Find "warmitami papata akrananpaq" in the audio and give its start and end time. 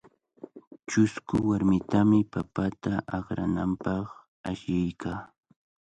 1.49-4.05